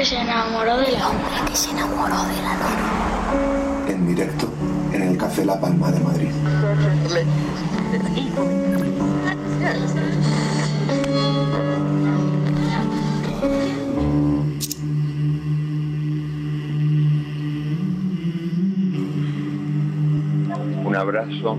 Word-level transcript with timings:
que 0.00 0.06
se 0.06 0.18
enamoró 0.18 0.78
de 0.78 0.92
la 0.92 1.08
hombre 1.10 1.30
que 1.46 1.54
se 1.54 1.72
enamoró 1.72 2.24
de 2.24 2.40
la 2.40 2.54
luna. 2.54 3.86
En 3.86 4.06
directo, 4.06 4.48
en 4.94 5.02
el 5.02 5.18
Café 5.18 5.44
La 5.44 5.60
Palma 5.60 5.90
de 5.90 6.00
Madrid. 6.00 6.30
Un 20.82 20.96
abrazo 20.96 21.58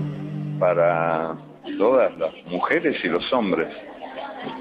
para 0.58 1.36
todas 1.78 2.18
las 2.18 2.32
mujeres 2.50 2.96
y 3.04 3.06
los 3.06 3.32
hombres 3.32 3.72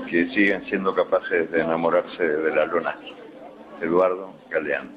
que 0.07 0.29
siguen 0.35 0.63
siendo 0.65 0.93
capaces 0.93 1.49
de 1.49 1.61
enamorarse 1.61 2.21
de 2.21 2.55
la 2.55 2.65
luna. 2.67 2.95
Eduardo 3.81 4.33
Galeano. 4.49 4.91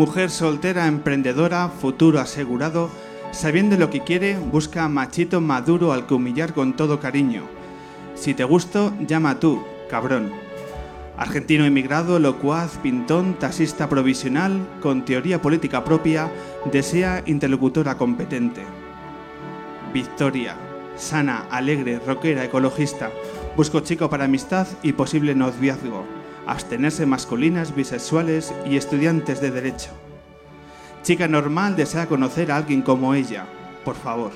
Mujer 0.00 0.30
soltera, 0.30 0.86
emprendedora, 0.86 1.68
futuro 1.68 2.20
asegurado, 2.20 2.88
sabiendo 3.32 3.76
lo 3.76 3.90
que 3.90 4.00
quiere, 4.00 4.38
busca 4.38 4.88
machito 4.88 5.42
maduro 5.42 5.92
al 5.92 6.06
que 6.06 6.14
humillar 6.14 6.54
con 6.54 6.74
todo 6.74 7.00
cariño. 7.00 7.42
Si 8.14 8.32
te 8.32 8.44
gusto, 8.44 8.94
llama 9.06 9.38
tú, 9.38 9.62
cabrón. 9.90 10.32
Argentino 11.18 11.66
emigrado, 11.66 12.18
locuaz, 12.18 12.78
pintón, 12.78 13.34
taxista 13.34 13.90
provisional, 13.90 14.66
con 14.80 15.04
teoría 15.04 15.42
política 15.42 15.84
propia, 15.84 16.32
desea 16.72 17.22
interlocutora 17.26 17.98
competente. 17.98 18.62
Victoria, 19.92 20.56
sana, 20.96 21.44
alegre, 21.50 22.00
rockera, 22.06 22.42
ecologista, 22.42 23.10
busco 23.54 23.80
chico 23.80 24.08
para 24.08 24.24
amistad 24.24 24.66
y 24.82 24.94
posible 24.94 25.34
noviazgo 25.34 26.19
abstenerse 26.46 27.06
masculinas, 27.06 27.74
bisexuales 27.74 28.52
y 28.66 28.76
estudiantes 28.76 29.40
de 29.40 29.50
derecho. 29.50 29.90
Chica 31.02 31.28
normal 31.28 31.76
desea 31.76 32.06
conocer 32.06 32.52
a 32.52 32.56
alguien 32.56 32.82
como 32.82 33.14
ella, 33.14 33.46
por 33.84 33.96
favor. 33.96 34.32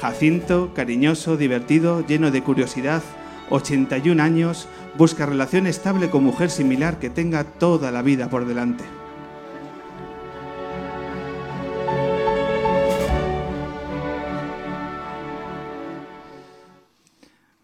Jacinto, 0.00 0.72
cariñoso, 0.74 1.36
divertido, 1.36 2.06
lleno 2.06 2.30
de 2.30 2.42
curiosidad, 2.42 3.02
81 3.50 4.22
años, 4.22 4.68
busca 4.96 5.26
relación 5.26 5.66
estable 5.66 6.10
con 6.10 6.24
mujer 6.24 6.50
similar 6.50 6.98
que 6.98 7.10
tenga 7.10 7.44
toda 7.44 7.90
la 7.90 8.02
vida 8.02 8.28
por 8.28 8.46
delante. 8.46 8.84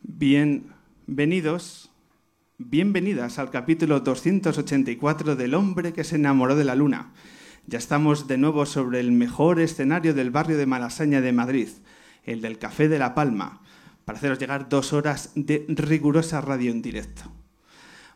Bienvenidos 0.02 1.90
Bienvenidas 2.58 3.40
al 3.40 3.50
capítulo 3.50 3.98
284 3.98 5.34
del 5.34 5.54
hombre 5.54 5.92
que 5.92 6.04
se 6.04 6.14
enamoró 6.14 6.54
de 6.54 6.62
la 6.62 6.76
luna. 6.76 7.12
Ya 7.66 7.78
estamos 7.78 8.28
de 8.28 8.38
nuevo 8.38 8.64
sobre 8.64 9.00
el 9.00 9.10
mejor 9.10 9.58
escenario 9.58 10.14
del 10.14 10.30
barrio 10.30 10.56
de 10.56 10.64
Malasaña 10.64 11.20
de 11.20 11.32
Madrid, 11.32 11.68
el 12.22 12.40
del 12.40 12.60
Café 12.60 12.88
de 12.88 13.00
la 13.00 13.12
Palma, 13.12 13.60
para 14.04 14.18
haceros 14.18 14.38
llegar 14.38 14.68
dos 14.68 14.92
horas 14.92 15.32
de 15.34 15.66
rigurosa 15.66 16.40
radio 16.42 16.70
en 16.70 16.80
directo. 16.80 17.24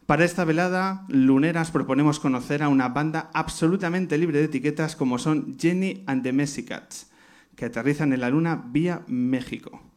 Para 0.06 0.25
esta 0.25 0.44
velada, 0.44 1.05
luneras 1.09 1.72
proponemos 1.72 2.20
conocer 2.20 2.62
a 2.62 2.69
una 2.69 2.91
banda 2.91 3.31
absolutamente 3.34 4.19
libre 4.19 4.38
de 4.38 4.44
etiquetas 4.44 4.94
como 4.94 5.19
son 5.19 5.59
Jenny 5.59 6.05
and 6.06 6.22
the 6.22 6.32
Mexicats, 6.32 7.10
que 7.56 7.65
aterrizan 7.65 8.12
en 8.12 8.20
la 8.20 8.31
luna 8.31 8.62
vía 8.70 9.03
México. 9.09 9.88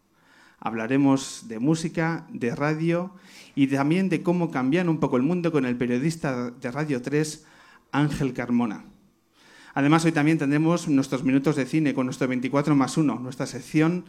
Hablaremos 0.64 1.46
de 1.48 1.58
música, 1.58 2.28
de 2.32 2.56
radio 2.56 3.16
y 3.56 3.66
también 3.66 4.10
de 4.10 4.22
cómo 4.22 4.52
cambian 4.52 4.90
un 4.90 5.00
poco 5.00 5.18
el 5.18 5.24
mundo 5.24 5.52
con 5.52 5.66
el 5.66 5.76
periodista 5.76 6.52
de 6.52 6.72
Radio 6.72 7.02
3, 7.02 7.46
Ángel 7.92 8.34
Carmona. 8.34 8.86
Además, 9.74 10.06
hoy 10.06 10.12
también 10.12 10.38
tendremos 10.38 10.88
nuestros 10.88 11.24
minutos 11.24 11.56
de 11.56 11.66
cine 11.66 11.96
con 11.96 12.06
nuestro 12.06 12.28
24 12.28 12.76
más 12.76 12.96
1, 12.96 13.20
nuestra 13.20 13.48
sección 13.48 14.06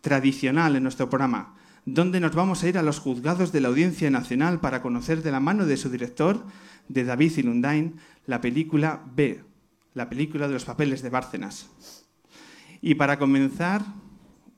tradicional 0.00 0.76
en 0.76 0.84
nuestro 0.84 1.10
programa, 1.10 1.56
donde 1.84 2.20
nos 2.20 2.36
vamos 2.36 2.62
a 2.62 2.68
ir 2.68 2.78
a 2.78 2.82
los 2.82 3.00
juzgados 3.00 3.50
de 3.50 3.60
la 3.60 3.68
Audiencia 3.68 4.08
Nacional 4.08 4.60
para 4.60 4.82
conocer 4.82 5.24
de 5.24 5.32
la 5.32 5.40
mano 5.40 5.66
de 5.66 5.76
su 5.76 5.90
director, 5.90 6.44
de 6.88 7.02
David 7.02 7.38
Ilundain, 7.38 7.96
la 8.26 8.40
película 8.40 9.02
B, 9.16 9.42
la 9.94 10.08
película 10.08 10.46
de 10.46 10.54
los 10.54 10.64
papeles 10.64 11.02
de 11.02 11.10
Bárcenas. 11.10 11.68
Y 12.80 12.94
para 12.94 13.18
comenzar, 13.18 13.82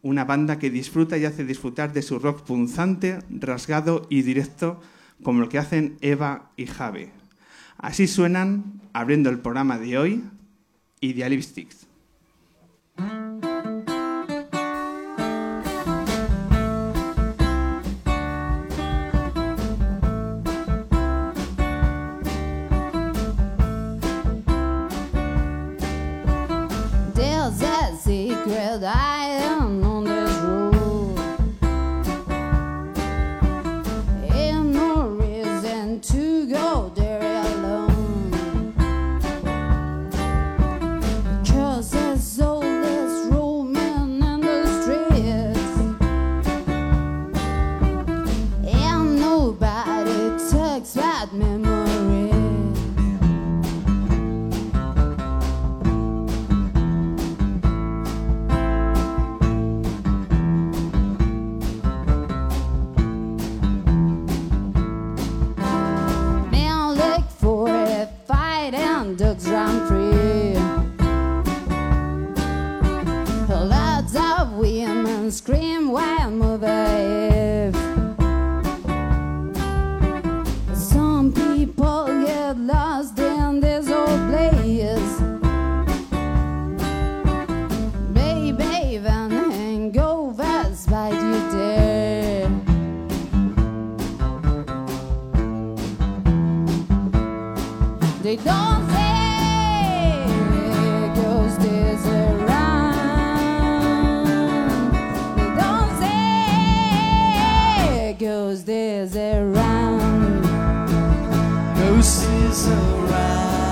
una 0.03 0.25
banda 0.25 0.59
que 0.59 0.70
disfruta 0.70 1.19
y 1.19 1.25
hace 1.25 1.44
disfrutar 1.44 1.92
de 1.92 2.03
su 2.03 2.19
rock 2.19 2.42
punzante, 2.42 3.19
rasgado 3.31 4.06
y 4.09 4.22
directo, 4.22 4.81
como 5.22 5.41
lo 5.41 5.48
que 5.48 5.59
hacen 5.59 5.97
Eva 6.00 6.53
y 6.56 6.66
Javi. 6.66 7.09
Así 7.76 8.06
suenan, 8.06 8.81
abriendo 8.92 9.31
el 9.31 9.41
programa 9.41 9.78
de 9.78 9.98
hoy, 9.98 10.25
Idealistics. 11.00 11.87
They 98.28 98.36
don't 98.36 98.86
say 98.91 99.09
is 101.65 102.04
around. 102.07 102.92
They 105.39 105.54
don't 105.57 105.97
say 105.98 106.21
is 108.69 109.16
around. 109.16 110.45
Is 112.21 112.69
around. 112.69 113.65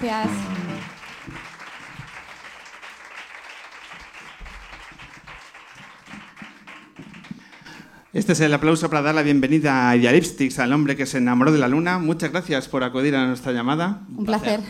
Gracias. 0.00 0.30
Este 8.12 8.32
es 8.32 8.40
el 8.40 8.54
aplauso 8.54 8.88
para 8.88 9.02
dar 9.02 9.14
la 9.16 9.22
bienvenida 9.22 9.90
a 9.90 9.94
Dialipstics, 9.94 10.60
al 10.60 10.72
hombre 10.72 10.94
que 10.94 11.04
se 11.04 11.18
enamoró 11.18 11.50
de 11.50 11.58
la 11.58 11.66
luna. 11.66 11.98
Muchas 11.98 12.30
gracias 12.30 12.68
por 12.68 12.84
acudir 12.84 13.16
a 13.16 13.26
nuestra 13.26 13.50
llamada. 13.50 14.02
Un 14.16 14.24
placer. 14.24 14.60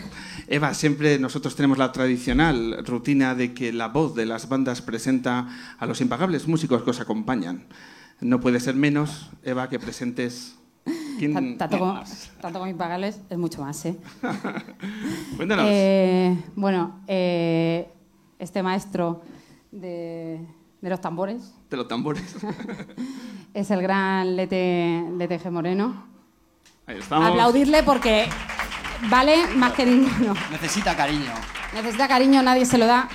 Eva, 0.47 0.73
siempre 0.73 1.19
nosotros 1.19 1.55
tenemos 1.55 1.77
la 1.77 1.91
tradicional 1.91 2.83
rutina 2.85 3.35
de 3.35 3.53
que 3.53 3.71
la 3.71 3.87
voz 3.87 4.15
de 4.15 4.25
las 4.25 4.49
bandas 4.49 4.81
presenta 4.81 5.47
a 5.77 5.85
los 5.85 6.01
impagables 6.01 6.47
músicos 6.47 6.81
que 6.81 6.89
os 6.89 6.99
acompañan. 6.99 7.67
No 8.19 8.39
puede 8.39 8.59
ser 8.59 8.75
menos, 8.75 9.29
Eva, 9.43 9.69
que 9.69 9.79
presentes... 9.79 10.55
¿Quién- 11.17 11.33
Tan- 11.33 11.57
Tanto 11.57 11.77
quién 11.77 11.79
como, 11.89 12.03
tanto 12.41 12.59
como 12.59 12.69
impagables 12.71 13.21
es 13.29 13.37
mucho 13.37 13.61
más, 13.61 13.85
¿eh? 13.85 13.95
Cuéntanos. 15.37 15.65
Eh, 15.69 16.35
bueno, 16.55 16.99
eh, 17.07 17.89
este 18.39 18.61
maestro 18.63 19.21
de, 19.71 20.39
de 20.81 20.89
los 20.89 20.99
tambores 21.01 21.53
De 21.69 21.77
los 21.77 21.87
tambores. 21.87 22.35
es 23.53 23.71
el 23.71 23.81
gran 23.81 24.35
Lete, 24.35 25.05
Lete 25.17 25.39
G. 25.39 25.51
Moreno. 25.51 26.05
Ahí 26.87 26.97
estamos. 26.99 27.29
Aplaudirle 27.29 27.83
porque 27.83 28.25
vale 29.09 29.47
más 29.55 29.73
que 29.73 29.85
ninguno. 29.85 30.33
Necesita 30.51 30.95
cariño. 30.95 31.31
Necesita 31.73 32.07
cariño, 32.07 32.41
nadie 32.43 32.65
se 32.65 32.77
lo 32.77 32.85
da. 32.85 33.07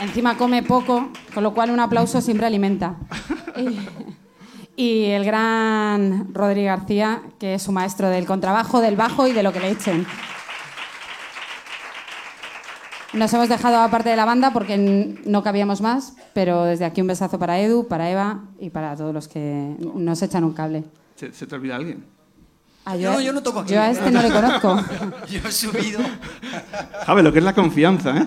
Encima 0.00 0.36
come 0.36 0.62
poco, 0.62 1.08
con 1.32 1.42
lo 1.42 1.54
cual 1.54 1.70
un 1.70 1.78
aplauso 1.80 2.20
siempre 2.20 2.46
alimenta. 2.46 2.96
Y, 4.76 5.04
el 5.06 5.24
gran 5.24 6.34
Rodri 6.34 6.64
García, 6.64 7.22
que 7.38 7.54
es 7.54 7.62
su 7.62 7.70
maestro 7.72 8.08
del 8.10 8.26
contrabajo, 8.26 8.80
del 8.80 8.96
bajo 8.96 9.26
y 9.28 9.32
de 9.32 9.42
lo 9.42 9.52
que 9.52 9.60
le 9.60 9.70
echen. 9.70 10.06
Nos 13.12 13.32
hemos 13.32 13.48
dejado 13.48 13.78
aparte 13.80 14.08
de 14.08 14.16
la 14.16 14.24
banda 14.24 14.52
porque 14.52 14.76
no 15.24 15.42
cabíamos 15.44 15.80
más, 15.80 16.14
pero 16.32 16.64
desde 16.64 16.84
aquí 16.84 17.00
un 17.00 17.06
besazo 17.06 17.38
para 17.38 17.60
Edu, 17.60 17.86
para 17.86 18.10
Eva 18.10 18.40
y 18.58 18.70
para 18.70 18.96
todos 18.96 19.14
los 19.14 19.28
que 19.28 19.76
nos 19.94 20.20
echan 20.22 20.42
un 20.42 20.52
cable. 20.52 20.82
¿Se, 21.14 21.32
se 21.32 21.46
te 21.46 21.54
olvida 21.54 21.76
alguien? 21.76 22.04
Ah, 22.84 22.96
No, 22.96 23.12
a- 23.12 23.22
yo 23.22 23.32
no 23.32 23.40
toco 23.40 23.60
aquí. 23.60 23.72
Yo 23.72 23.80
a 23.80 23.90
este 23.90 24.10
no 24.10 24.20
le 24.20 24.30
conozco. 24.32 24.76
Yo 25.30 25.38
he 25.48 25.52
subido. 25.52 26.00
Javi, 27.06 27.22
lo 27.22 27.32
que 27.32 27.38
es 27.38 27.44
la 27.44 27.54
confianza, 27.54 28.16
¿eh? 28.18 28.26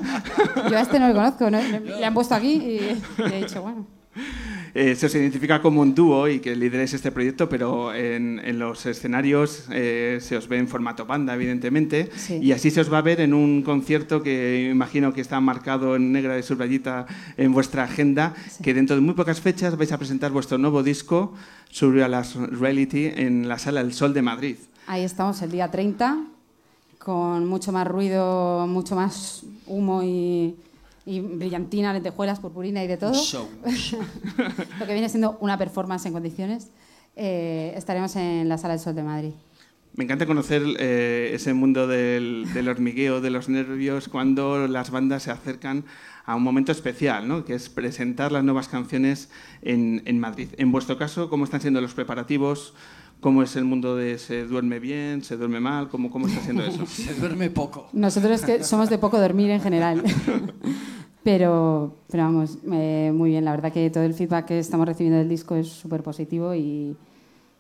Yo 0.72 0.78
a 0.78 0.82
este 0.82 1.00
no 1.00 1.10
le 1.10 1.14
conozco. 1.14 1.52
¿no? 1.52 1.60
Le, 1.62 1.80
le 1.82 2.06
han 2.06 2.14
puesto 2.14 2.34
aquí 2.34 2.54
y, 2.54 3.04
y 3.18 3.24
he 3.34 3.40
dicho, 3.42 3.62
bueno. 3.62 3.86
Eh, 4.80 4.94
se 4.94 5.08
os 5.08 5.16
identifica 5.16 5.60
como 5.60 5.82
un 5.82 5.96
dúo 5.96 6.28
y 6.28 6.40
que 6.40 6.56
lideréis 6.56 6.94
este 6.94 7.12
proyecto, 7.12 7.50
pero 7.50 7.96
en, 7.96 8.38
en 8.46 8.60
los 8.60 8.86
escenarios 8.86 9.66
eh, 9.72 10.20
se 10.22 10.38
os 10.38 10.48
ve 10.48 10.60
en 10.60 10.68
formato 10.68 11.08
banda, 11.08 11.34
evidentemente, 11.34 12.12
Sí. 12.16 12.38
y 12.44 12.52
así 12.52 12.70
se 12.70 12.82
os 12.82 12.94
va 12.94 13.00
a 13.00 13.02
ver 13.02 13.20
en 13.22 13.34
un 13.34 13.64
concierto 13.64 14.22
que 14.22 14.70
imagino 14.72 15.14
que 15.14 15.22
está 15.22 15.40
marcado 15.42 15.96
en 15.96 16.12
negra 16.12 16.36
de 16.36 16.44
subrayita 16.44 17.08
en 17.38 17.54
vuestra 17.54 17.86
agenda, 17.86 18.36
que 18.62 18.76
dentro 18.76 18.96
de 18.96 19.02
muy 19.02 19.16
pocas 19.16 19.42
fechas 19.42 19.76
vais 19.78 19.92
a 19.92 19.98
presentar 19.98 20.30
vuestro 20.32 20.60
nuevo 20.60 20.84
disco, 20.84 21.34
Surreal 21.72 22.14
Reality, 22.52 23.08
en 23.16 23.48
la 23.48 23.58
Sala 23.58 23.82
El 23.82 23.94
Sol 23.94 24.14
de 24.14 24.22
Madrid. 24.22 24.58
Ahí 24.86 25.02
estamos 25.04 25.42
el 25.42 25.50
día 25.50 25.72
30, 25.72 26.20
con 27.00 27.48
mucho 27.48 27.72
más 27.72 27.88
ruido, 27.88 28.68
mucho 28.68 28.96
más 28.96 29.42
humo 29.66 30.04
y, 30.04 30.54
y 31.08 31.22
brillantina, 31.22 31.94
lentejuelas, 31.94 32.40
purpurina 32.40 32.84
y 32.84 32.88
de 32.88 32.98
todo. 32.98 33.14
Show. 33.14 33.48
Lo 34.80 34.86
que 34.86 34.94
viene 34.94 35.08
siendo 35.08 35.38
una 35.40 35.58
performance 35.58 36.06
en 36.06 36.14
condiciones. 36.14 36.70
Eh, 37.16 37.74
estaremos 37.76 38.16
en 38.18 38.50
la 38.50 38.58
Sala 38.58 38.74
del 38.74 38.84
Sol 38.84 38.94
de 38.94 39.04
Madrid. 39.04 39.32
Me 39.96 40.04
encanta 40.04 40.28
conocer 40.28 40.62
eh, 40.78 41.32
ese 41.34 41.54
mundo 41.54 41.88
del, 41.88 42.46
del 42.54 42.68
hormigueo, 42.68 43.22
de 43.22 43.32
los 43.32 43.50
nervios, 43.50 44.10
cuando 44.10 44.68
las 44.68 44.92
bandas 44.92 45.24
se 45.24 45.32
acercan 45.32 45.86
a 46.26 46.36
un 46.36 46.44
momento 46.44 46.74
especial, 46.74 47.28
¿no? 47.28 47.46
que 47.46 47.56
es 47.56 47.70
presentar 47.70 48.34
las 48.34 48.44
nuevas 48.44 48.68
canciones 48.68 49.32
en, 49.62 50.04
en 50.06 50.20
Madrid. 50.20 50.50
En 50.58 50.74
vuestro 50.74 50.98
caso, 50.98 51.30
¿cómo 51.30 51.46
están 51.46 51.62
siendo 51.62 51.80
los 51.80 51.94
preparativos? 51.94 52.76
¿Cómo 53.20 53.42
es 53.42 53.56
el 53.56 53.66
mundo 53.66 53.96
de 53.96 54.20
se 54.20 54.46
duerme 54.46 54.80
bien, 54.80 55.24
se 55.24 55.38
duerme 55.38 55.60
mal? 55.60 55.90
¿Cómo, 55.90 56.12
cómo 56.12 56.28
está 56.28 56.40
siendo 56.42 56.64
eso? 56.64 56.86
Se 56.86 57.16
duerme 57.16 57.50
poco. 57.50 57.90
Nosotros 57.94 58.42
es 58.42 58.46
que 58.46 58.64
somos 58.64 58.90
de 58.90 59.00
poco 59.00 59.20
dormir 59.20 59.50
en 59.50 59.62
general. 59.62 60.04
Pero, 61.24 61.98
pero 62.10 62.24
vamos, 62.24 62.58
eh, 62.72 63.12
muy 63.14 63.32
bien. 63.32 63.44
La 63.44 63.52
verdad 63.52 63.74
que 63.74 63.90
todo 63.90 64.06
el 64.06 64.14
feedback 64.14 64.46
que 64.46 64.60
estamos 64.60 64.88
recibiendo 64.88 65.18
del 65.20 65.28
disco 65.28 65.58
es 65.58 65.68
súper 65.68 66.02
positivo 66.02 66.56
y, 66.56 66.96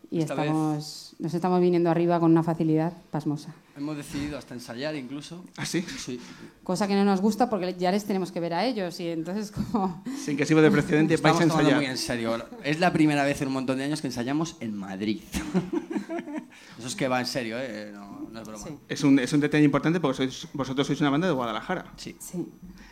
y 0.09 0.19
Esta 0.19 0.35
estamos, 0.35 1.15
nos 1.19 1.33
estamos 1.33 1.59
viniendo 1.59 1.89
arriba 1.89 2.17
con 2.17 2.31
una 2.31 2.43
facilidad 2.43 2.93
pasmosa. 3.11 3.53
Hemos 3.77 3.96
decidido 3.96 4.38
hasta 4.39 4.55
ensayar 4.55 4.96
incluso. 4.96 5.46
¿Ah, 5.55 5.65
sí? 5.65 5.81
Sí. 5.84 6.19
Cosa 6.63 6.88
que 6.88 6.96
no 6.96 7.05
nos 7.05 7.22
gusta 7.22 7.48
porque 7.50 7.75
ya 7.77 7.91
les 7.91 8.05
tenemos 8.05 8.31
que 8.31 8.39
ver 8.39 8.53
a 8.55 8.65
ellos 8.65 9.00
y 9.00 9.07
entonces 9.10 9.51
como... 9.51 10.03
Sin 10.17 10.36
que 10.36 10.46
sirva 10.48 10.63
de 10.63 10.72
precedente, 10.72 11.15
vais 11.17 11.36
Estamos 11.36 11.41
a 11.41 11.48
tomando 11.60 11.75
muy 11.77 11.86
ensayar. 11.86 12.17
en 12.19 12.38
serio. 12.39 12.48
Es 12.63 12.79
la 12.79 12.91
primera 12.91 13.24
vez 13.24 13.39
en 13.41 13.50
un 13.50 13.53
montón 13.53 13.77
de 13.77 13.84
años 13.84 14.01
que 14.01 14.07
ensayamos 14.07 14.57
en 14.62 14.75
Madrid. 14.75 15.22
Eso 16.79 16.88
es 16.88 16.96
que 16.96 17.07
va 17.07 17.19
en 17.19 17.25
serio, 17.27 17.57
¿eh? 17.60 17.91
No, 17.93 18.27
no 18.31 18.41
es 18.41 18.48
broma. 18.48 18.63
Sí. 18.65 18.75
Es 18.88 19.03
un, 19.03 19.19
es 19.19 19.31
un 19.34 19.39
detalle 19.41 19.63
importante 19.63 20.00
porque 20.00 20.24
sois- 20.24 20.48
vosotros 20.53 20.88
sois 20.88 21.00
una 21.01 21.10
banda 21.12 21.27
de 21.27 21.34
Guadalajara. 21.34 21.86
Sí. 21.98 22.15
Sí. 22.19 22.46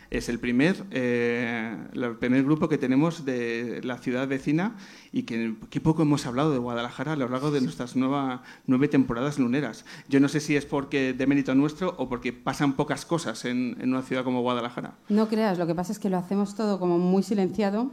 Es 0.08 0.28
el 0.28 0.38
primer, 0.38 0.84
eh, 0.92 1.76
el 1.92 2.16
primer 2.16 2.44
grupo 2.44 2.68
que 2.68 2.78
tenemos 2.78 3.24
de 3.24 3.80
la 3.82 3.98
ciudad 3.98 4.28
vecina 4.28 4.76
y 5.12 5.22
que, 5.22 5.54
que 5.70 5.80
poco 5.80 6.02
hemos 6.02 6.26
hablado 6.26 6.52
de 6.52 6.58
Guadalajara 6.58 7.12
a 7.12 7.16
lo 7.16 7.28
largo 7.28 7.50
de 7.50 7.60
nuestras 7.60 7.96
nueva, 7.96 8.42
nueve 8.66 8.88
temporadas 8.88 9.38
luneras. 9.38 9.84
Yo 10.08 10.20
no 10.20 10.28
sé 10.28 10.40
si 10.40 10.56
es 10.56 10.66
porque 10.66 11.12
de 11.12 11.26
mérito 11.26 11.54
nuestro 11.54 11.94
o 11.98 12.08
porque 12.08 12.32
pasan 12.32 12.74
pocas 12.74 13.04
cosas 13.04 13.44
en, 13.44 13.76
en 13.80 13.92
una 13.92 14.02
ciudad 14.02 14.24
como 14.24 14.42
Guadalajara. 14.42 14.94
No 15.08 15.28
creas, 15.28 15.58
lo 15.58 15.66
que 15.66 15.74
pasa 15.74 15.92
es 15.92 15.98
que 15.98 16.10
lo 16.10 16.18
hacemos 16.18 16.54
todo 16.54 16.78
como 16.78 16.98
muy 16.98 17.22
silenciado. 17.22 17.90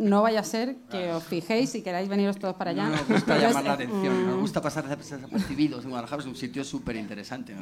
No 0.00 0.22
vaya 0.22 0.40
a 0.40 0.44
ser 0.44 0.76
que 0.90 1.12
os 1.12 1.24
fijéis 1.24 1.74
y 1.74 1.82
queráis 1.82 2.08
veniros 2.08 2.38
todos 2.38 2.56
para 2.56 2.70
allá. 2.70 2.84
No 2.84 2.96
nos 2.96 3.08
gusta 3.08 3.38
llamar 3.38 3.64
la 3.64 3.72
atención, 3.72 4.26
nos 4.26 4.36
mm, 4.36 4.40
gusta 4.40 4.60
pasar 4.60 4.96
desapercibidos. 4.96 5.84
En 5.84 5.90
Guadalajara 5.90 6.22
es 6.22 6.28
un 6.28 6.36
sitio 6.36 6.64
súper 6.64 6.96
interesante. 6.96 7.54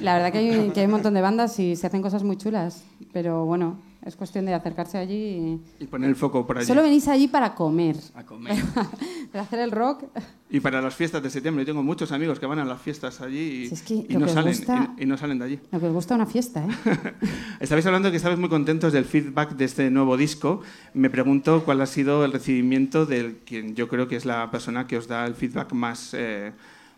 La 0.00 0.14
verdad 0.14 0.32
que 0.32 0.38
hay, 0.38 0.70
que 0.74 0.80
hay 0.80 0.86
un 0.86 0.92
montón 0.92 1.14
de 1.14 1.20
bandas 1.20 1.58
y 1.58 1.76
se 1.76 1.86
hacen 1.86 2.02
cosas 2.02 2.22
muy 2.22 2.36
chulas, 2.36 2.84
pero 3.12 3.44
bueno, 3.44 3.78
es 4.04 4.16
cuestión 4.16 4.44
de 4.44 4.54
acercarse 4.54 4.98
allí. 4.98 5.58
Y 5.80 5.86
poner 5.86 6.10
el 6.10 6.16
foco 6.16 6.46
por 6.46 6.56
y... 6.56 6.58
allí. 6.60 6.66
Solo 6.68 6.82
venís 6.82 7.08
allí 7.08 7.28
para 7.28 7.54
comer, 7.54 7.96
A 8.14 8.24
comer. 8.24 8.56
para 9.32 9.44
hacer 9.44 9.60
el 9.60 9.70
rock. 9.70 10.04
Y 10.50 10.60
para 10.60 10.80
las 10.82 10.94
fiestas 10.94 11.22
de 11.22 11.30
septiembre. 11.30 11.64
Yo 11.64 11.72
tengo 11.72 11.82
muchos 11.82 12.12
amigos 12.12 12.38
que 12.38 12.46
van 12.46 12.58
a 12.58 12.64
las 12.64 12.80
fiestas 12.80 13.20
allí 13.20 13.64
y, 13.64 13.68
Si 13.68 13.74
es 13.74 13.82
que 13.82 13.94
y 14.08 14.16
no, 14.16 14.28
salen, 14.28 14.54
gusta- 14.54 14.94
y, 14.98 15.02
y 15.02 15.06
no 15.06 15.16
salen 15.16 15.38
de 15.38 15.44
allí. 15.46 15.60
Lo 15.72 15.80
que 15.80 15.86
os 15.86 15.92
gusta 15.92 16.14
una 16.14 16.26
fiesta, 16.26 16.64
¿eh? 16.64 17.14
Estabais 17.60 17.84
hablando 17.86 18.08
de 18.08 18.12
que 18.12 18.16
estabais 18.18 18.38
muy 18.38 18.48
contentos 18.48 18.92
del 18.92 19.04
feedback 19.04 19.56
de 19.56 19.64
este 19.64 19.90
nuevo 19.90 20.16
disco. 20.16 20.60
Me 20.92 21.10
pregunto 21.10 21.64
cuál 21.64 21.80
ha 21.80 21.86
sido 21.86 22.24
el 22.24 22.32
recibimiento 22.32 23.06
del 23.06 23.38
quien 23.38 23.74
yo 23.74 23.88
creo 23.88 24.06
que 24.06 24.16
es 24.16 24.24
la 24.26 24.50
persona 24.50 24.86
que 24.86 24.96
os 24.98 25.08
da 25.08 25.24
el 25.26 25.34
feedback 25.34 25.72
más, 25.72 26.10
eh, 26.14 26.52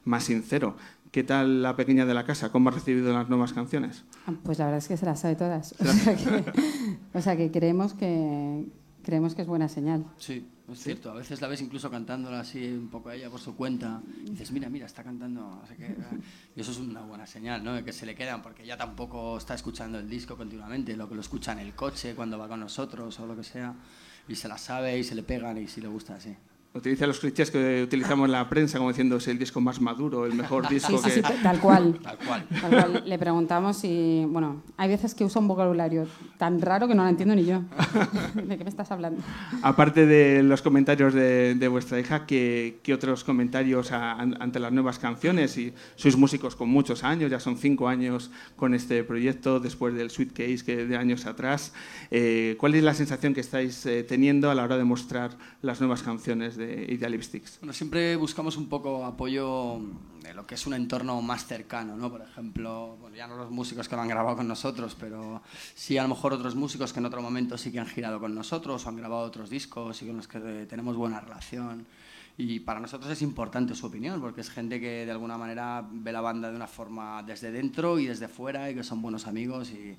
más 0.05 0.25
sincero. 0.25 0.77
¿Qué 1.11 1.23
tal 1.25 1.63
la 1.63 1.77
pequeña 1.77 2.05
de 2.05 2.15
la 2.15 2.25
casa? 2.25 2.51
¿Cómo 2.51 2.69
ha 2.69 2.73
recibido 2.73 3.13
las 3.13 3.29
nuevas 3.29 3.53
canciones? 3.53 4.05
Pues 4.43 4.59
la 4.59 4.67
verdad 4.67 4.79
es 4.79 4.89
que 4.89 4.97
se 4.97 5.07
las 5.07 5.21
sabe 5.21 5.37
todas. 5.37 5.75
O 5.81 5.93
sea 5.93 6.17
que, 6.17 6.53
o 7.15 7.21
sea 7.21 7.37
que 7.37 7.51
creemos 7.51 7.95
que 7.95 8.67
creemos 9.07 9.37
que 9.37 9.43
es 9.43 9.49
buena 9.49 9.69
señal. 9.69 10.05
Sí, 10.19 10.45
es 10.71 10.81
cierto. 10.81 11.13
A 11.13 11.15
veces 11.15 11.41
la 11.41 11.47
ves 11.47 11.63
incluso 11.63 11.89
cantándola 11.93 12.41
así 12.41 12.67
un 12.73 12.89
poco 12.89 13.09
a 13.09 13.15
ella 13.15 13.31
por 13.31 13.39
su 13.39 13.55
cuenta. 13.55 14.03
Y 14.25 14.31
dices, 14.31 14.51
mira, 14.51 14.69
mira, 14.69 14.85
está 14.85 15.05
cantando. 15.05 15.43
no 15.43 15.67
sé 15.67 15.77
qué. 15.77 15.97
Y 16.57 16.61
eso 16.61 16.73
es 16.73 16.79
una 16.79 17.03
buena 17.03 17.25
señal, 17.25 17.63
¿no? 17.63 17.73
De 17.75 17.85
que 17.85 17.93
se 17.93 18.05
le 18.05 18.17
quedan, 18.17 18.43
porque 18.43 18.65
ella 18.65 18.77
tampoco 18.77 19.39
está 19.39 19.55
escuchando 19.55 20.01
el 20.01 20.11
disco 20.11 20.37
continuamente, 20.37 20.97
lo 20.97 21.09
que 21.09 21.15
lo 21.15 21.21
escucha 21.21 21.53
en 21.53 21.61
el 21.61 21.75
coche, 21.75 22.17
cuando 22.17 22.37
va 22.37 22.49
con 22.49 22.59
nosotros 22.59 23.19
o 23.21 23.27
lo 23.27 23.37
que 23.37 23.45
sea. 23.45 23.75
Y 24.29 24.35
se 24.35 24.49
la 24.49 24.59
sabe 24.59 24.99
y 24.99 25.05
se 25.05 25.15
le 25.15 25.23
pegan 25.23 25.57
y 25.57 25.69
si 25.69 25.81
le 25.81 25.87
gusta, 25.87 26.19
sí. 26.21 26.35
Utiliza 26.77 27.07
los 27.07 27.19
clichés 27.21 27.51
que 27.51 27.83
utilizamos 27.83 28.27
en 28.27 28.33
la 28.33 28.49
prensa, 28.49 28.79
como 28.79 28.91
diciendo 28.91 29.17
es 29.17 29.29
el 29.29 29.39
disco 29.39 29.61
más 29.61 29.81
maduro, 29.81 30.27
el 30.27 30.35
mejor 30.35 30.69
disco 30.69 30.99
Sí, 30.99 31.11
sí, 31.11 31.21
que... 31.23 31.27
sí, 31.27 31.35
tal 31.43 31.59
cual. 31.61 31.99
Tal 32.03 32.19
cual. 32.19 32.47
Tal 32.61 32.71
cual. 32.71 33.03
Le 33.07 33.19
preguntamos 33.19 33.83
y, 33.85 34.25
bueno, 34.29 34.63
hay 34.77 34.89
veces 34.89 35.15
que 35.15 35.25
usa 35.25 35.41
un 35.41 35.49
vocabulario 35.49 36.07
tan 36.39 36.61
raro 36.61 36.87
que 36.89 36.95
no 36.95 37.03
lo 37.05 37.09
entiendo 37.09 37.35
ni 37.35 37.45
yo. 37.45 37.63
¿De 38.35 38.59
qué 38.59 38.65
me 38.65 38.71
estás 38.71 38.91
hablando? 38.91 39.23
Aparte 39.63 40.07
de 40.07 40.43
los 40.43 40.63
comentarios 40.63 41.15
de, 41.15 41.55
de 41.55 41.69
vuestra 41.69 41.99
hija, 41.99 42.27
¿qué, 42.27 42.79
qué 42.83 42.93
otros 42.95 43.25
comentarios 43.25 43.93
a- 43.93 44.13
an- 44.13 44.37
ante 44.41 44.59
las 44.61 44.73
nuevas 44.73 44.99
canciones? 44.99 45.57
Y 45.59 45.73
sois 45.97 46.17
músicos 46.17 46.57
con 46.57 46.69
muchos 46.69 47.05
años, 47.05 47.31
ya 47.31 47.41
son 47.41 47.57
cinco 47.57 47.89
años 47.89 48.31
con 48.57 48.75
este 48.75 49.03
proyecto, 49.05 49.61
después 49.61 49.95
del 49.95 50.11
Sweet 50.11 50.33
Case 50.33 50.65
que 50.65 50.85
de 50.87 50.97
años 50.97 51.27
atrás. 51.27 51.73
Eh, 52.11 52.57
¿Cuál 52.59 52.75
es 52.75 52.83
la 52.85 52.95
sensación 52.95 53.33
que 53.35 53.41
estáis 53.41 53.85
eh, 53.87 54.03
teniendo 54.05 54.51
a 54.51 54.55
la 54.55 54.65
hora 54.65 54.77
de 54.77 54.85
mostrar 54.85 55.31
las 55.63 55.81
nuevas 55.81 56.03
canciones 56.03 56.57
de 56.57 56.66
Ideal 56.89 57.13
Lipsticks? 57.13 57.59
Bueno, 57.61 57.73
siempre 57.73 58.17
buscamos 58.17 58.57
un 58.57 58.69
poco 58.69 59.05
apoyo 59.05 59.81
de 60.23 60.35
lo 60.35 60.47
que 60.47 60.57
es 60.57 60.67
un 60.67 60.75
entorno 60.75 61.21
más 61.23 61.47
cercano, 61.47 61.97
¿no? 61.97 62.11
Por 62.11 62.23
ejemplo, 62.23 62.97
bueno, 63.01 63.17
ya 63.17 63.27
no 63.27 63.37
los 63.37 63.51
músicos 63.51 63.89
que 63.89 63.97
lo 63.97 64.03
han 64.03 64.09
grabado 64.09 64.37
con 64.37 64.49
nosotros, 64.49 64.97
pero 64.99 65.43
sí 65.75 65.99
a 65.99 66.03
lo 66.03 66.09
mejor 66.09 66.33
otros 66.33 66.55
músicos 66.55 66.93
que 66.93 66.99
en 66.99 67.07
otro 67.07 67.23
momento 67.23 67.57
sí 67.57 67.71
que 67.73 67.81
han 67.81 67.87
girado 67.87 68.21
con 68.21 68.35
nosotros 68.35 68.85
o 68.85 68.89
han 68.89 68.97
grabado 68.97 69.23
otros 69.23 69.51
discos 69.51 70.03
y 70.03 70.07
con 70.07 70.17
los 70.17 70.29
que 70.29 70.39
eh, 70.39 70.67
tenemos 70.67 70.97
buena 70.97 71.21
relación. 71.21 71.87
Y 72.39 72.61
para 72.61 72.81
nosotros 72.81 73.11
es 73.11 73.23
importante 73.23 73.75
su 73.75 73.87
opinión, 73.87 74.21
porque 74.21 74.43
es 74.43 74.51
gente 74.51 74.79
que 74.79 75.07
de 75.07 75.11
alguna 75.11 75.39
manera 75.39 75.87
ve 75.91 76.13
la 76.13 76.21
banda 76.21 76.51
de 76.51 76.57
una 76.57 76.67
forma 76.67 77.23
desde 77.23 77.51
dentro 77.51 77.99
y 77.99 78.07
desde 78.07 78.29
fuera 78.29 78.71
y 78.71 78.75
que 78.75 78.85
son 78.85 79.01
buenos 79.01 79.27
amigos 79.27 79.71
y 79.71 79.97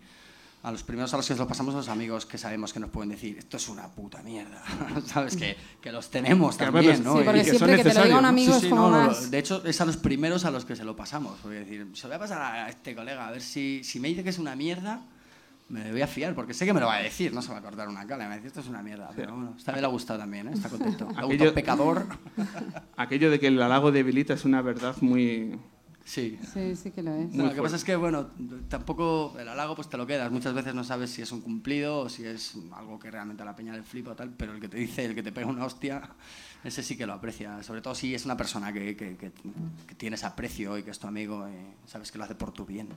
a 0.63 0.71
los 0.71 0.83
primeros 0.83 1.13
a 1.13 1.17
los 1.17 1.27
que 1.27 1.33
se 1.33 1.39
lo 1.39 1.47
pasamos 1.47 1.73
a 1.75 1.77
los 1.77 1.87
amigos 1.87 2.25
que 2.25 2.37
sabemos 2.37 2.73
que 2.73 2.79
nos 2.79 2.89
pueden 2.89 3.09
decir 3.11 3.37
esto 3.37 3.57
es 3.57 3.69
una 3.69 3.87
puta 3.89 4.21
mierda, 4.23 4.61
¿sabes? 5.05 5.37
Que, 5.37 5.55
que 5.81 5.91
los 5.91 6.09
tenemos 6.09 6.57
Que 6.57 6.65
también, 6.65 6.85
veces- 6.87 7.05
¿no? 7.05 7.17
Sí, 7.17 7.23
porque 7.23 7.43
siempre 7.43 7.77
que 7.77 7.83
te 7.83 7.93
lo 7.93 8.03
diga 8.03 8.19
un 8.19 8.25
amigo 8.25 8.53
Sí, 8.59 8.65
es 8.65 8.69
como 8.69 8.89
no, 8.89 8.99
no, 9.01 9.07
más... 9.07 9.31
De 9.31 9.37
hecho, 9.39 9.63
es 9.65 9.79
a 9.79 9.85
los 9.85 9.97
primeros 9.97 10.43
a 10.45 10.51
los 10.51 10.65
que 10.65 10.75
se 10.75 10.83
lo 10.83 10.95
pasamos. 10.95 11.37
Porque 11.41 11.59
decir, 11.59 11.87
se 11.93 12.03
lo 12.03 12.09
voy 12.09 12.15
a 12.15 12.19
pasar 12.19 12.41
a 12.41 12.69
este 12.69 12.95
colega, 12.95 13.27
a 13.27 13.31
ver 13.31 13.41
si, 13.41 13.83
si 13.83 13.99
me 13.99 14.07
dice 14.09 14.23
que 14.23 14.29
es 14.31 14.39
una 14.39 14.55
mierda, 14.55 15.01
me 15.69 15.91
voy 15.91 16.01
a 16.01 16.07
fiar, 16.07 16.33
porque 16.33 16.53
sé 16.53 16.65
que 16.65 16.73
me 16.73 16.79
lo 16.79 16.87
va 16.87 16.95
a 16.95 17.01
decir, 17.03 17.33
no 17.33 17.41
se 17.41 17.51
va 17.51 17.59
a 17.59 17.61
cortar 17.61 17.87
una 17.87 18.05
cala, 18.07 18.23
me 18.23 18.29
va 18.29 18.33
a 18.33 18.35
decir 18.37 18.47
esto 18.47 18.61
es 18.61 18.67
una 18.67 18.81
mierda. 18.81 19.09
Pero 19.15 19.35
bueno, 19.35 19.53
esta 19.57 19.71
vez 19.73 19.81
le 19.81 19.87
ha 19.87 19.91
gustado 19.91 20.19
también, 20.19 20.47
¿eh? 20.47 20.51
está 20.53 20.69
contento. 20.69 21.05
Le 21.11 21.17
ha 21.17 21.19
Aquello- 21.21 21.27
gustado 21.27 21.53
pecador. 21.53 22.05
Aquello 22.97 23.29
de 23.31 23.39
que 23.39 23.47
el 23.47 23.61
halago 23.61 23.91
debilita 23.91 24.33
es 24.33 24.43
una 24.43 24.61
verdad 24.61 24.95
muy... 25.01 25.57
Sí. 26.07 26.39
Sí, 26.53 26.73
sí 26.77 26.91
que 26.91 27.03
lo 27.03 27.13
es. 27.13 27.33
No, 27.33 27.47
lo 27.47 27.53
que 27.53 27.61
pasa 27.61 27.75
es 27.75 27.83
que, 27.83 27.97
bueno, 27.97 28.27
tampoco 28.69 29.35
el 29.37 29.49
halago 29.49 29.75
pues 29.75 29.89
te 29.89 29.97
lo 29.97 30.07
quedas. 30.07 30.31
Muchas 30.31 30.53
veces 30.53 30.73
no 30.73 30.85
sabes 30.85 31.09
si 31.09 31.21
es 31.21 31.33
un 31.33 31.41
cumplido 31.41 31.99
o 31.99 32.09
si 32.09 32.23
es 32.23 32.57
algo 32.73 32.97
que 32.97 33.11
realmente 33.11 33.43
a 33.43 33.45
la 33.45 33.57
peña 33.57 33.73
le 33.73 33.83
flipa 33.83 34.11
o 34.11 34.15
tal, 34.15 34.29
pero 34.29 34.53
el 34.53 34.61
que 34.61 34.69
te 34.69 34.77
dice, 34.77 35.03
el 35.03 35.15
que 35.15 35.21
te 35.21 35.33
pega 35.33 35.47
una 35.47 35.65
hostia, 35.65 36.01
ese 36.63 36.81
sí 36.81 36.95
que 36.95 37.05
lo 37.05 37.11
aprecia. 37.11 37.61
Sobre 37.61 37.81
todo 37.81 37.93
si 37.93 38.15
es 38.15 38.23
una 38.23 38.37
persona 38.37 38.71
que, 38.71 38.95
que, 38.95 39.17
que, 39.17 39.33
que 39.85 39.95
tienes 39.95 40.23
aprecio 40.23 40.77
y 40.77 40.83
que 40.83 40.91
es 40.91 40.99
tu 40.99 41.07
amigo 41.07 41.45
y 41.49 41.89
sabes 41.89 42.09
que 42.09 42.17
lo 42.17 42.23
hace 42.23 42.35
por 42.35 42.53
tu 42.53 42.65
bien. 42.65 42.87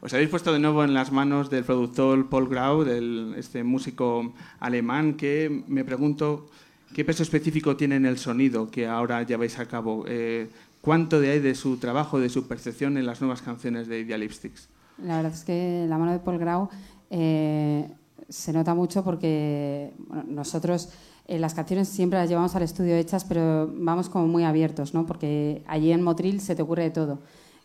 Os 0.00 0.14
habéis 0.14 0.30
puesto 0.30 0.50
de 0.50 0.60
nuevo 0.60 0.82
en 0.82 0.94
las 0.94 1.12
manos 1.12 1.50
del 1.50 1.64
productor 1.64 2.30
Paul 2.30 2.48
Grau, 2.48 2.84
del, 2.84 3.34
este 3.36 3.64
músico 3.64 4.32
alemán, 4.60 5.12
que 5.18 5.62
me 5.68 5.84
pregunto 5.84 6.48
qué 6.94 7.04
peso 7.04 7.22
específico 7.22 7.76
tiene 7.76 7.96
en 7.96 8.06
el 8.06 8.16
sonido 8.16 8.70
que 8.70 8.86
ahora 8.86 9.24
lleváis 9.24 9.58
a 9.58 9.66
cabo. 9.68 10.06
Eh, 10.08 10.48
¿Cuánto 10.80 11.20
de 11.20 11.30
hay 11.30 11.40
de 11.40 11.54
su 11.54 11.76
trabajo, 11.76 12.18
de 12.18 12.30
su 12.30 12.48
percepción 12.48 12.96
en 12.96 13.06
las 13.06 13.20
nuevas 13.20 13.42
canciones 13.42 13.86
de 13.86 14.00
Ideal 14.00 14.20
Lipsticks? 14.20 14.68
La 15.04 15.16
verdad 15.16 15.32
es 15.32 15.44
que 15.44 15.86
la 15.88 15.98
mano 15.98 16.12
de 16.12 16.18
Paul 16.20 16.38
Grau 16.38 16.68
eh, 17.10 17.90
se 18.28 18.52
nota 18.52 18.74
mucho 18.74 19.04
porque 19.04 19.92
bueno, 20.08 20.24
nosotros 20.28 20.90
eh, 21.26 21.38
las 21.38 21.54
canciones 21.54 21.88
siempre 21.88 22.18
las 22.18 22.28
llevamos 22.28 22.54
al 22.56 22.62
estudio 22.62 22.96
hechas, 22.96 23.24
pero 23.24 23.70
vamos 23.74 24.08
como 24.08 24.26
muy 24.26 24.44
abiertos, 24.44 24.94
¿no? 24.94 25.06
Porque 25.06 25.62
allí 25.66 25.92
en 25.92 26.02
Motril 26.02 26.40
se 26.40 26.54
te 26.54 26.62
ocurre 26.62 26.84
de 26.84 26.90
todo. 26.90 27.18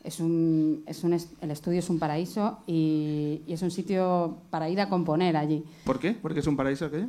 Es 0.03 0.19
un, 0.19 0.83
es 0.85 1.03
un 1.03 1.13
el 1.13 1.51
estudio 1.51 1.79
es 1.79 1.89
un 1.89 1.99
paraíso 1.99 2.59
y, 2.67 3.41
y 3.47 3.53
es 3.53 3.61
un 3.61 3.71
sitio 3.71 4.37
para 4.49 4.69
ir 4.69 4.79
a 4.79 4.89
componer 4.89 5.35
allí. 5.35 5.63
¿Por 5.83 5.99
qué? 5.99 6.11
¿Porque 6.11 6.41
es 6.41 6.47
un 6.47 6.55
paraíso 6.55 6.85
aquello? 6.85 7.07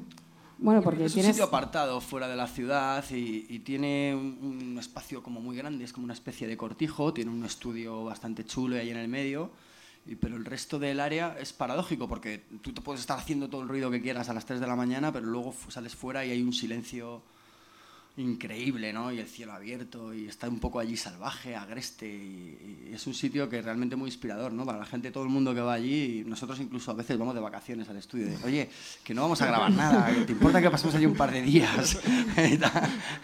Bueno, 0.59 0.81
porque 0.83 1.05
es 1.05 1.13
un 1.13 1.17
tienes... 1.17 1.37
sitio 1.37 1.45
apartado 1.45 2.01
fuera 2.01 2.29
de 2.29 2.37
la 2.37 2.47
ciudad 2.47 3.05
y, 3.11 3.47
y 3.49 3.59
tiene 3.59 4.15
un, 4.15 4.39
un 4.43 4.79
espacio 4.79 5.23
como 5.23 5.41
muy 5.41 5.57
grande, 5.57 5.85
es 5.85 5.93
como 5.93 6.05
una 6.05 6.15
especie 6.15 6.47
de 6.47 6.57
cortijo, 6.57 7.13
tiene 7.13 7.31
un 7.31 7.45
estudio 7.45 8.05
bastante 8.05 8.45
chulo 8.45 8.77
ahí 8.77 8.91
en 8.91 8.97
el 8.97 9.09
medio, 9.09 9.51
y, 10.07 10.15
pero 10.15 10.37
el 10.37 10.45
resto 10.45 10.79
del 10.79 11.01
área 11.01 11.37
es 11.39 11.53
paradójico 11.53 12.09
porque 12.09 12.45
tú 12.63 12.73
te 12.73 12.81
puedes 12.81 13.01
estar 13.01 13.19
haciendo 13.19 13.49
todo 13.51 13.63
el 13.63 13.69
ruido 13.69 13.91
que 13.91 14.01
quieras 14.01 14.29
a 14.29 14.35
las 14.35 14.47
3 14.47 14.61
de 14.61 14.67
la 14.67 14.77
mañana, 14.77 15.13
pero 15.13 15.27
luego 15.27 15.55
sales 15.69 15.95
fuera 15.95 16.25
y 16.25 16.31
hay 16.31 16.43
un 16.43 16.53
silencio 16.53 17.23
increíble, 18.17 18.93
¿no? 18.93 19.13
Y 19.13 19.19
el 19.19 19.27
cielo 19.27 19.53
abierto 19.53 20.15
y 20.15 20.27
está 20.27 20.49
un 20.49 20.59
poco 20.59 20.79
allí 20.79 20.97
salvaje, 20.97 21.55
agreste 21.55 22.07
y, 22.07 22.91
es 22.93 23.07
un 23.07 23.15
sitio 23.15 23.49
que 23.49 23.59
es 23.59 23.65
realmente 23.65 23.95
muy 23.95 24.09
inspirador, 24.09 24.53
¿no? 24.53 24.65
Para 24.65 24.79
la 24.79 24.87
gente, 24.87 25.11
todo 25.11 25.25
el 25.25 25.29
mundo 25.29 25.55
que 25.55 25.61
va 25.61 25.75
allí, 25.75 26.21
y 26.21 26.25
nosotros 26.25 26.59
incluso 26.61 26.91
a 26.91 26.95
veces 26.95 27.19
vamos 27.19 27.35
de 27.35 27.41
vacaciones 27.41 27.89
al 27.89 27.97
estudio, 27.97 28.27
de, 28.27 28.37
oye, 28.45 28.71
que 29.05 29.13
no 29.13 29.23
vamos 29.23 29.43
a 29.43 29.47
grabar 29.47 29.71
nada, 29.71 30.11
¿te 30.25 30.33
importa 30.33 30.63
que 30.63 30.71
pasemos 30.71 30.95
allí 30.95 31.05
un 31.05 31.15
par 31.15 31.31
de 31.31 31.43
días? 31.43 31.99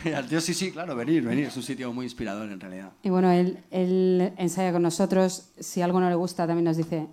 Y 0.05 0.11
al 0.11 0.27
tío, 0.27 0.41
sí, 0.41 0.53
sí, 0.53 0.73
claro, 0.73 0.97
venir, 0.97 1.23
venir, 1.23 1.47
es 1.47 1.57
un 1.57 1.63
sitio 1.63 1.93
muy 1.93 2.05
inspirador 2.07 2.51
en 2.51 2.61
realidad. 2.61 2.93
Y 3.03 3.11
bueno, 3.11 3.31
él, 3.31 3.59
él 3.71 4.33
ensaya 4.37 4.73
con 4.73 4.83
nosotros, 4.83 5.51
si 5.59 5.81
algo 5.81 6.01
no 6.01 6.09
le 6.09 6.17
gusta 6.17 6.47
también 6.47 6.65
nos 6.65 6.77
dice, 6.77 7.07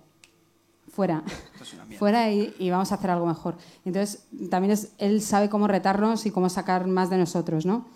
fuera, 0.90 1.22
es 1.60 1.98
fuera 1.98 2.30
y, 2.30 2.54
y 2.58 2.70
vamos 2.70 2.92
a 2.92 2.96
hacer 2.96 3.10
algo 3.10 3.26
mejor. 3.26 3.56
Entonces, 3.84 4.26
también 4.50 4.72
es, 4.72 4.92
él 4.98 5.22
sabe 5.22 5.48
cómo 5.48 5.66
retarnos 5.68 6.26
y 6.26 6.30
cómo 6.30 6.48
sacar 6.48 6.86
más 6.86 7.10
de 7.10 7.18
nosotros, 7.18 7.64
¿no? 7.66 7.86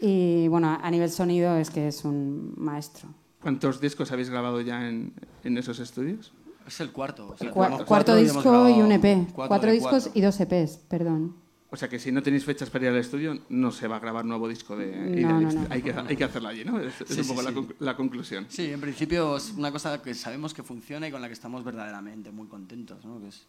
Y 0.00 0.48
bueno, 0.48 0.78
a 0.82 0.90
nivel 0.90 1.10
sonido 1.10 1.56
es 1.56 1.70
que 1.70 1.88
es 1.88 2.04
un 2.04 2.54
maestro. 2.56 3.08
¿Cuántos 3.40 3.80
discos 3.80 4.10
habéis 4.12 4.30
grabado 4.30 4.60
ya 4.60 4.88
en, 4.88 5.12
en 5.44 5.58
esos 5.58 5.78
estudios? 5.78 6.32
Es 6.66 6.80
el 6.80 6.90
cuarto. 6.92 7.30
o 7.30 7.36
sea, 7.36 7.52
Cua- 7.52 7.84
cuarto 7.84 8.14
disco 8.16 8.68
y 8.68 8.80
un 8.82 8.92
EP. 8.92 9.26
cuatro 9.32 9.48
Cuatro 9.48 9.72
discos 9.72 9.90
cuatro. 10.04 10.12
y 10.14 10.20
dos 10.20 10.40
EPs, 10.40 10.76
perdón. 10.88 11.36
O 11.72 11.76
sea 11.76 11.88
que 11.88 11.98
si 11.98 12.12
no 12.12 12.22
tenéis 12.22 12.44
fechas 12.44 12.68
para 12.68 12.84
ir 12.84 12.90
al 12.90 12.98
estudio, 12.98 13.40
no 13.48 13.72
se 13.72 13.88
va 13.88 13.96
a 13.96 13.98
grabar 13.98 14.26
nuevo 14.26 14.46
disco 14.46 14.76
de 14.76 14.94
No, 15.22 15.40
no, 15.40 15.50
no. 15.50 15.66
Hay, 15.70 15.80
que, 15.80 15.92
hay 15.92 16.16
que 16.16 16.24
hacerlo 16.24 16.50
allí, 16.50 16.66
¿no? 16.66 16.78
Es, 16.78 17.00
es 17.00 17.08
Sí, 17.08 17.18
un 17.20 17.24
sí, 17.24 17.30
poco 17.30 17.42
la, 17.42 17.50
sí. 17.50 17.66
la 17.78 17.96
conclusión. 17.96 18.44
Sí, 18.50 18.66
en 18.70 18.80
principio 18.80 19.38
es 19.38 19.54
una 19.56 19.72
cosa 19.72 20.02
que 20.02 20.12
sabemos 20.14 20.52
que 20.52 20.62
funciona 20.62 21.08
y 21.08 21.10
con 21.10 21.22
la 21.22 21.28
que 21.28 21.32
estamos 21.32 21.64
verdaderamente 21.64 22.30
muy 22.30 22.46
contentos, 22.46 23.02
¿no? 23.06 23.18
Que 23.20 23.28
es 23.28 23.46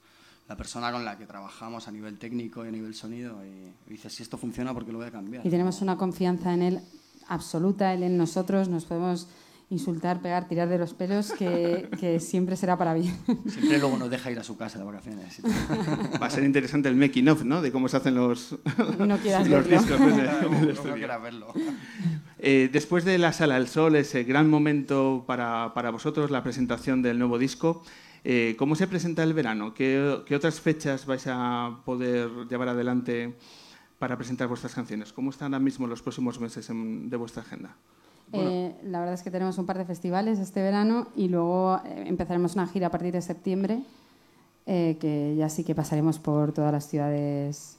la 0.47 0.55
persona 0.55 0.89
con 0.91 1.03
la 1.03 1.17
que 1.17 1.25
trabajamos 1.25 1.87
a 1.89 1.91
nivel 1.91 2.17
técnico 2.17 2.63
y 2.63 2.69
a 2.69 2.71
nivel 2.71 2.95
sonido 2.95 3.41
y 3.45 3.91
dices, 3.91 4.13
si 4.13 4.23
esto 4.23 4.37
funciona, 4.37 4.73
¿por 4.73 4.85
qué 4.85 4.93
lo 4.93 4.99
voy 4.99 5.07
a 5.07 5.11
cambiar? 5.11 5.45
Y 5.45 5.49
tenemos 5.49 5.81
una 5.81 5.97
confianza 5.97 6.53
en 6.53 6.61
él 6.61 6.79
absoluta, 7.27 7.93
él 7.93 8.03
en 8.03 8.17
nosotros, 8.17 8.69
nos 8.69 8.85
podemos 8.85 9.27
insultar, 9.73 10.21
pegar, 10.21 10.47
tirar 10.47 10.69
de 10.69 10.77
los 10.77 10.93
pelos, 10.93 11.31
que, 11.33 11.89
que 11.99 12.19
siempre 12.19 12.55
será 12.55 12.77
para 12.77 12.93
bien. 12.93 13.13
Siempre 13.47 13.79
luego 13.79 13.97
nos 13.97 14.09
deja 14.09 14.31
ir 14.31 14.39
a 14.39 14.43
su 14.43 14.55
casa 14.55 14.77
de 14.79 14.85
vacaciones. 14.85 15.41
Va 16.21 16.27
a 16.27 16.29
ser 16.29 16.43
interesante 16.45 16.87
el 16.89 16.95
making 16.95 17.27
of, 17.29 17.43
¿no? 17.43 17.61
De 17.61 17.71
cómo 17.71 17.87
se 17.89 17.97
hacen 17.97 18.15
los, 18.15 18.55
No 18.99 19.17
quieras 19.17 19.47
los 19.49 19.67
verlo. 19.67 19.79
discos 19.81 19.99
en 19.99 20.19
el- 20.19 20.19
en 20.19 20.25
el 20.29 20.41
No, 20.51 20.61
no 20.61 20.69
estudio. 20.71 20.95
quiera 20.95 21.17
verlo. 21.17 21.47
Eh, 22.39 22.69
después 22.71 23.03
de 23.05 23.17
la 23.17 23.33
Sala 23.33 23.55
del 23.55 23.67
Sol, 23.67 23.95
ese 23.95 24.23
gran 24.23 24.49
momento 24.49 25.23
para, 25.27 25.73
para 25.73 25.89
vosotros, 25.91 26.29
la 26.31 26.43
presentación 26.43 27.01
del 27.01 27.17
nuevo 27.19 27.37
disco, 27.37 27.83
eh, 28.25 28.55
¿cómo 28.57 28.75
se 28.75 28.87
presenta 28.87 29.23
el 29.23 29.33
verano? 29.33 29.73
¿Qué, 29.73 30.21
qué 30.25 30.35
otras 30.35 30.59
fechas 30.61 31.05
vais 31.05 31.23
a 31.27 31.79
poder 31.85 32.29
llevar 32.49 32.69
adelante 32.69 33.35
para 33.99 34.17
presentar 34.17 34.47
vuestras 34.49 34.73
canciones? 34.75 35.13
¿Cómo 35.13 35.29
están 35.29 35.53
ahora 35.53 35.63
mismo 35.63 35.87
los 35.87 36.01
próximos 36.01 36.39
meses 36.39 36.69
en- 36.69 37.09
de 37.09 37.15
vuestra 37.17 37.41
agenda? 37.43 37.75
Eh, 38.33 38.75
la 38.83 38.99
verdad 38.99 39.13
es 39.13 39.21
que 39.23 39.29
tenemos 39.31 39.57
un 39.57 39.65
par 39.65 39.77
de 39.77 39.85
festivales 39.85 40.39
este 40.39 40.61
verano 40.61 41.07
y 41.15 41.27
luego 41.27 41.79
eh, 41.85 42.05
empezaremos 42.07 42.55
una 42.55 42.67
gira 42.67 42.87
a 42.87 42.89
partir 42.89 43.13
de 43.13 43.21
septiembre, 43.21 43.83
eh, 44.65 44.97
que 44.99 45.35
ya 45.37 45.49
sí 45.49 45.63
que 45.63 45.75
pasaremos 45.75 46.19
por 46.19 46.51
todas 46.51 46.71
las 46.71 46.87
ciudades. 46.87 47.77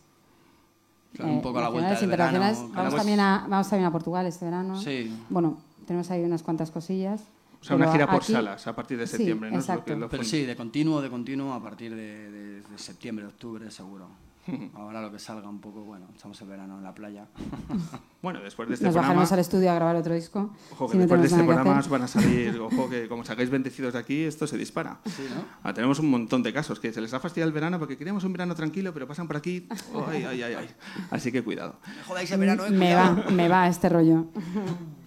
Claro, 1.15 1.33
un 1.33 1.43
poco 1.43 1.59
a 1.59 1.63
la 1.63 1.69
vuelta 1.69 1.95
del 1.95 2.05
internacionales. 2.05 2.59
verano, 2.59 2.75
Vamos, 2.75 2.95
también 2.95 3.21
a, 3.21 3.47
vamos 3.49 3.69
también 3.69 3.87
a 3.87 3.93
Portugal 3.93 4.27
este 4.27 4.45
verano. 4.45 4.81
Sí. 4.81 5.17
Bueno, 5.29 5.59
tenemos 5.87 6.11
ahí 6.11 6.23
unas 6.23 6.43
cuantas 6.43 6.71
cosillas. 6.71 7.23
O 7.61 7.65
sea, 7.65 7.77
una 7.77 7.91
gira 7.93 8.07
por 8.07 8.17
aquí- 8.23 8.33
salas 8.33 8.67
a 8.67 8.75
partir 8.77 8.99
de 8.99 9.07
Sí, 9.07 9.17
septiembre, 9.17 9.51
¿no? 9.51 9.59
Es 9.59 9.67
lo 9.69 9.75
que- 9.75 9.81
exacto. 9.81 9.97
lo 9.99 10.09
Pero 10.09 10.23
sí, 10.25 10.45
de 10.45 10.55
continuo, 10.57 11.01
de 11.01 11.09
continuo, 11.11 11.53
a 11.55 11.63
partir 11.63 11.95
de, 11.95 12.31
de- 12.31 12.61
de 12.61 12.79
septiembre, 12.79 13.25
octubre, 13.27 13.71
seguro. 13.71 14.07
Ahora 14.75 15.01
lo 15.01 15.11
que 15.11 15.19
salga 15.19 15.49
un 15.49 15.61
poco, 15.61 15.83
bueno, 15.83 16.07
echamos 16.15 16.41
el 16.41 16.49
verano 16.49 16.79
en 16.79 16.85
la 16.85 16.95
playa. 16.95 17.27
Bueno, 18.25 18.41
después 18.41 18.67
de 18.67 18.73
este 18.73 18.87
Nos 18.87 18.95
programa... 18.95 19.09
bajaremos 19.13 19.33
al 19.33 19.39
estudio 19.41 19.71
a 19.71 19.75
grabar 19.75 19.97
otro 19.97 20.15
disco. 20.15 20.51
Ojo, 20.73 20.87
que 20.87 20.93
si 20.93 20.97
no 20.97 21.03
después 21.03 21.21
de 21.21 21.27
este 21.27 21.45
programa 21.45 21.79
os 21.79 21.89
van 21.91 22.03
a 22.05 22.09
salir, 22.09 22.59
ojo, 22.73 22.89
que 22.89 23.07
como 23.07 23.23
sacáis 23.23 23.51
bendecidos 23.51 23.93
de 23.93 23.99
aquí, 23.99 24.25
esto 24.25 24.47
se 24.47 24.57
dispara. 24.57 24.99
Sí, 25.05 25.27
¿no? 25.29 25.45
Ah, 25.63 25.75
tenemos 25.75 25.99
un 25.99 26.11
montón 26.11 26.43
de 26.43 26.51
casos 26.51 26.81
que 26.81 26.91
se 26.91 27.03
les 27.03 27.13
ha 27.13 27.21
fastidiado 27.21 27.49
el 27.49 27.53
verano 27.53 27.79
porque 27.79 27.99
queríamos 27.99 28.25
un 28.25 28.33
verano 28.33 28.55
tranquilo, 28.55 28.95
pero 28.95 29.07
pasan 29.07 29.27
por 29.27 29.37
aquí. 29.37 29.69
Ay, 30.09 30.25
ay, 30.25 30.43
ay, 30.43 30.55
ay. 30.55 30.71
Así 31.11 31.31
que 31.31 31.45
cuidado. 31.45 31.77
Me 31.87 32.03
jodáis 32.03 32.31
el 32.31 32.41
verano, 32.41 32.65
eh, 32.65 32.71
Me 32.71 32.95
va, 32.95 33.13
me 33.31 33.47
va 33.47 33.69
este 33.69 33.91
rollo. 33.91 34.25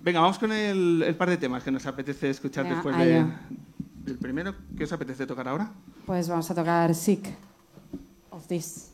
Venga, 0.03 0.19
vamos 0.19 0.37
con 0.37 0.51
el, 0.51 1.01
el 1.01 1.15
par 1.15 1.31
de 1.31 1.37
temas 1.37 1.63
que 1.63 1.71
nos 1.71 1.87
apetece 1.87 2.29
escuchar 2.29 2.65
Venga, 2.65 2.75
después 2.75 2.97
de, 2.99 3.25
del 4.03 4.17
primero. 4.19 4.53
¿Qué 4.77 4.83
os 4.83 4.91
apetece 4.91 5.25
tocar 5.25 5.47
ahora? 5.47 5.71
Pues 6.05 6.29
vamos 6.29 6.51
a 6.51 6.53
tocar 6.53 6.93
Sick 6.93 7.27
of 8.29 8.45
This. 8.45 8.91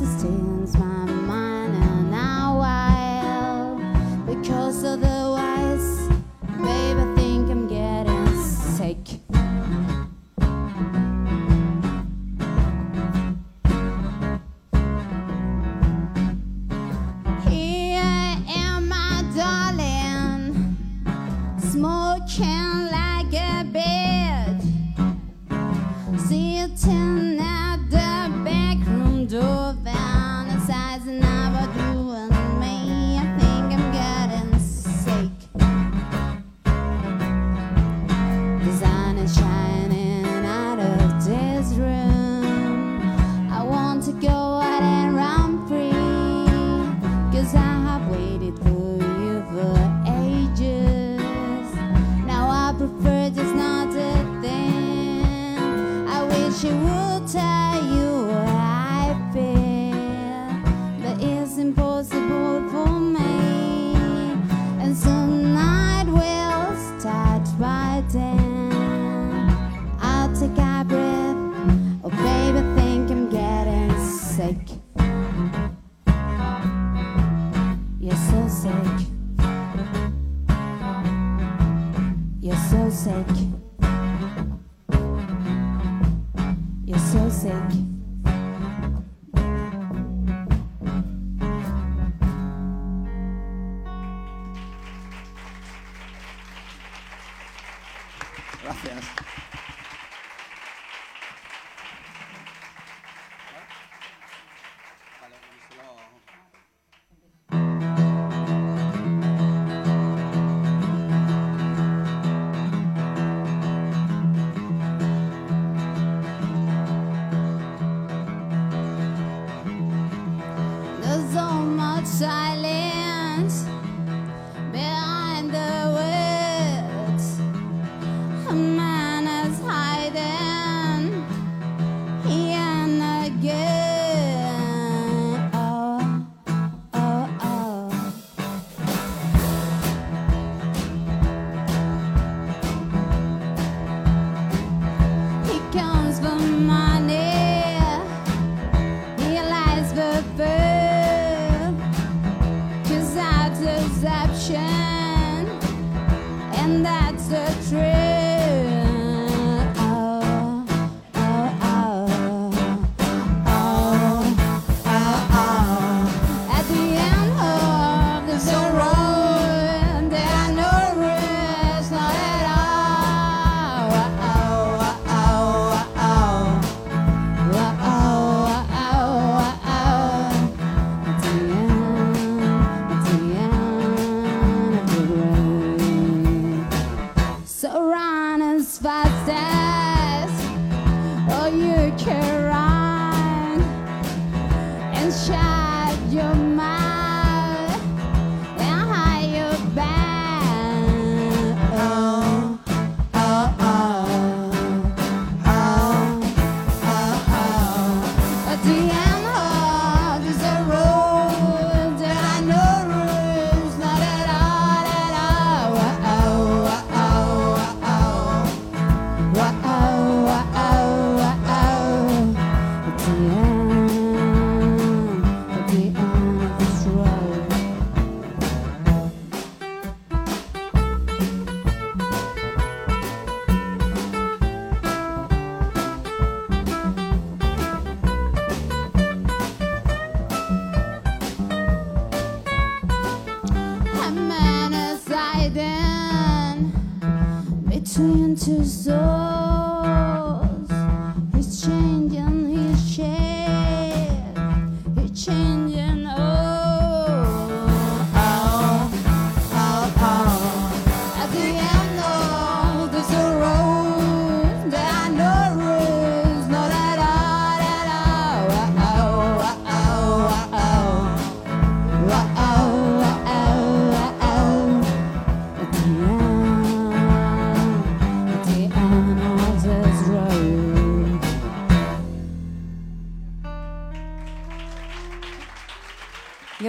understands 0.00 0.78
my 0.78 1.04
mind. 1.04 1.49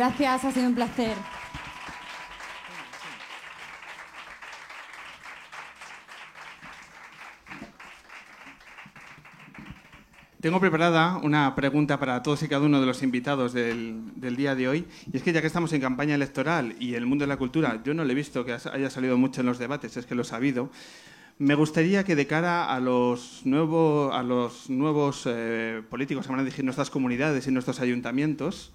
Gracias, 0.02 0.46
ha 0.46 0.52
sido 0.52 0.68
un 0.68 0.74
placer. 0.74 1.16
Tengo 10.42 10.60
preparada 10.60 11.18
una 11.18 11.54
pregunta 11.54 12.00
para 12.00 12.24
todos 12.24 12.42
y 12.42 12.48
cada 12.48 12.66
uno 12.66 12.80
de 12.80 12.88
los 12.88 13.04
invitados 13.04 13.54
del, 13.54 14.12
día 14.36 14.56
de 14.56 14.68
hoy. 14.70 14.88
Y 15.14 15.18
es 15.18 15.22
que 15.22 15.34
ya 15.34 15.42
que 15.42 15.46
estamos 15.46 15.72
en 15.74 15.82
campaña 15.82 16.16
electoral 16.16 16.76
y 16.80 16.96
el 16.96 17.06
mundo 17.06 17.22
de 17.26 17.28
la 17.28 17.38
cultura, 17.38 17.80
yo 17.86 17.94
no 17.94 18.04
le 18.04 18.14
he 18.14 18.16
visto 18.16 18.44
que 18.44 18.54
haya 18.54 18.90
salido 18.90 19.20
mucho 19.20 19.42
en 19.42 19.46
los 19.46 19.60
debates, 19.60 19.98
es 19.98 20.08
que 20.08 20.16
lo 20.16 20.24
he 20.24 20.26
sabido. 20.26 20.72
Me 21.38 21.54
gustaría 21.54 22.04
que 22.04 22.16
de 22.16 22.26
cara 22.26 22.74
a 22.74 22.80
los, 22.80 23.42
nuevo- 23.46 24.12
a 24.14 24.24
los 24.24 24.68
nuevos 24.68 25.26
eh, 25.28 25.84
políticos 25.92 26.26
que 26.26 26.32
van 26.32 26.40
a 26.40 26.44
dirigir 26.44 26.66
nuestras 26.66 26.90
comunidades 26.90 27.46
y 27.46 27.52
nuestros 27.52 27.80
ayuntamientos, 27.82 28.72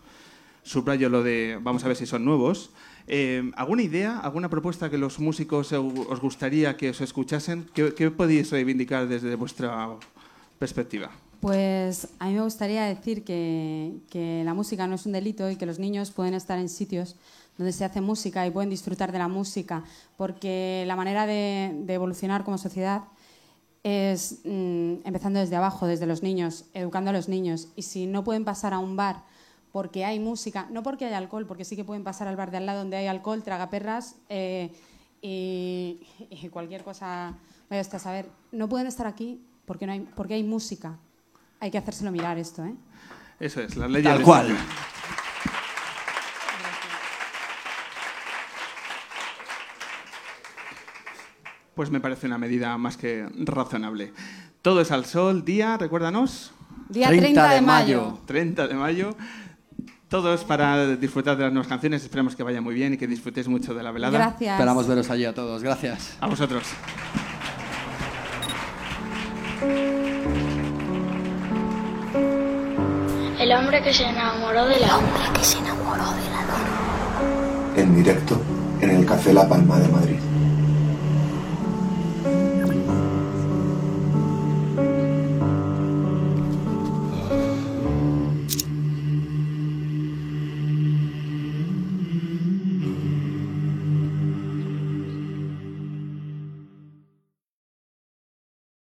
subrayo 0.66 1.08
lo 1.08 1.22
de, 1.22 1.58
vamos 1.62 1.84
a 1.84 1.88
ver 1.88 1.96
si 1.96 2.06
son 2.06 2.24
nuevos, 2.24 2.70
eh, 3.06 3.50
¿alguna 3.54 3.82
idea, 3.82 4.18
alguna 4.18 4.50
propuesta 4.50 4.90
que 4.90 4.98
los 4.98 5.20
músicos 5.20 5.72
os 5.72 6.20
gustaría 6.20 6.76
que 6.76 6.90
os 6.90 7.00
escuchasen? 7.00 7.70
¿Qué, 7.72 8.10
podéis 8.10 8.50
reivindicar 8.50 9.06
desde 9.06 9.34
vuestra 9.36 9.96
perspectiva? 10.58 11.10
Pues 11.40 12.08
a 12.18 12.26
mí 12.26 12.34
me 12.34 12.42
gustaría 12.42 12.84
decir 12.86 13.22
que, 13.22 14.42
la 14.44 14.54
música 14.54 14.88
no 14.88 14.96
es 14.96 15.06
un 15.06 15.12
delito 15.12 15.48
y 15.48 15.56
que 15.56 15.66
los 15.66 15.78
niños 15.78 16.10
pueden 16.10 16.34
estar 16.34 16.58
en 16.58 16.68
sitios 16.68 17.14
donde 17.56 17.72
se 17.72 17.84
hace 17.84 18.00
música 18.00 18.46
y 18.46 18.50
pueden 18.50 18.68
disfrutar 18.68 19.12
de 19.12 19.18
la 19.18 19.28
música, 19.28 19.84
porque 20.18 20.84
la 20.86 20.96
manera 20.96 21.26
de, 21.26 21.72
de 21.84 21.94
evolucionar 21.94 22.44
como 22.44 22.58
sociedad 22.58 23.04
es 23.82 24.40
mm, 24.44 24.94
empezando 25.04 25.38
desde 25.38 25.54
abajo, 25.54 25.86
desde 25.86 26.06
los 26.06 26.24
niños, 26.24 26.64
educando 26.74 27.10
a 27.10 27.12
los 27.12 27.28
niños. 27.28 27.68
Y 27.76 27.82
si 27.82 28.06
no 28.06 28.24
pueden 28.24 28.44
pasar 28.44 28.74
a 28.74 28.80
un 28.80 28.96
bar 28.96 29.22
porque 29.76 30.06
hay 30.06 30.18
música, 30.18 30.66
no 30.70 30.82
porque 30.82 31.04
hay 31.04 31.12
alcohol, 31.12 31.44
porque 31.44 31.66
sí 31.66 31.76
que 31.76 31.84
pueden 31.84 32.02
pasar 32.02 32.28
al 32.28 32.34
bar 32.34 32.50
de 32.50 32.56
al 32.56 32.64
lado 32.64 32.78
donde 32.78 32.96
hay 32.96 33.08
alcohol, 33.08 33.42
tragaperras 33.42 34.14
eh, 34.30 34.72
y, 35.20 36.00
y 36.30 36.48
cualquier 36.48 36.82
cosa, 36.82 37.34
vaya 37.68 37.82
usted 37.82 37.96
a 37.96 37.98
saber, 37.98 38.26
no 38.52 38.70
pueden 38.70 38.86
estar 38.86 39.06
aquí 39.06 39.38
porque, 39.66 39.84
no 39.84 39.92
hay, 39.92 40.00
porque 40.00 40.32
hay 40.32 40.44
música. 40.44 40.96
Hay 41.60 41.70
que 41.70 41.76
hacérselo 41.76 42.10
mirar 42.10 42.38
esto, 42.38 42.64
¿eh? 42.64 42.74
Eso 43.38 43.60
es, 43.60 43.76
las 43.76 43.90
leyes 43.90 44.10
Tal 44.10 44.22
cual. 44.22 44.56
Pues 51.74 51.90
me 51.90 52.00
parece 52.00 52.26
una 52.26 52.38
medida 52.38 52.78
más 52.78 52.96
que 52.96 53.28
razonable. 53.40 54.14
Todo 54.62 54.80
es 54.80 54.90
al 54.90 55.04
sol, 55.04 55.44
día, 55.44 55.76
recuérdanos, 55.76 56.54
Día 56.88 57.08
30 57.08 57.22
30, 57.24 57.48
de, 57.48 57.54
de 57.56 57.60
mayo. 57.60 58.02
mayo. 58.02 58.18
30 58.24 58.68
de 58.68 58.74
mayo. 58.74 59.16
Todos 60.08 60.44
para 60.44 60.94
disfrutar 60.96 61.36
de 61.36 61.42
las 61.42 61.52
nuevas 61.52 61.66
canciones. 61.66 62.02
Esperemos 62.02 62.36
que 62.36 62.44
vaya 62.44 62.60
muy 62.60 62.74
bien 62.74 62.94
y 62.94 62.96
que 62.96 63.08
disfrutéis 63.08 63.48
mucho 63.48 63.74
de 63.74 63.82
la 63.82 63.90
velada. 63.90 64.16
Gracias. 64.16 64.52
Esperamos 64.52 64.86
veros 64.86 65.10
allí 65.10 65.24
a 65.24 65.34
todos. 65.34 65.62
Gracias. 65.64 66.16
A 66.20 66.28
vosotros. 66.28 66.62
El 73.40 73.52
hombre 73.52 73.82
que 73.82 73.92
se 73.92 74.04
enamoró 74.04 74.66
de 74.66 74.78
la 74.78 74.96
hombre 74.96 75.22
que 75.34 75.44
se 75.44 75.58
enamoró 75.58 76.04
de 76.12 76.30
la. 76.30 77.82
En 77.82 77.96
directo 77.96 78.40
en 78.80 78.90
el 78.90 79.06
Café 79.06 79.32
La 79.32 79.48
Palma 79.48 79.78
de 79.78 79.88
Madrid. 79.88 80.16